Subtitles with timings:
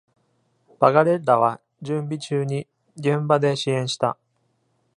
[0.79, 2.65] バガレッラは準備中に
[2.97, 4.17] 現場で支援した。